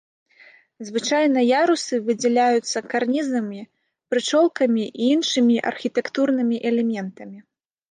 [0.87, 3.61] Звычайна ярусы выдзяляюцца карнізамі,
[4.15, 7.37] прычолкамі і іншымі архітэктурнымі элементамі.